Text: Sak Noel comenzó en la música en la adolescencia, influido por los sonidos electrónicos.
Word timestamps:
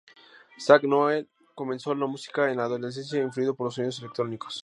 Sak 0.57 0.81
Noel 0.83 1.29
comenzó 1.53 1.91
en 1.91 1.99
la 1.99 2.07
música 2.07 2.49
en 2.49 2.57
la 2.57 2.63
adolescencia, 2.63 3.21
influido 3.21 3.53
por 3.53 3.65
los 3.65 3.75
sonidos 3.75 3.99
electrónicos. 3.99 4.59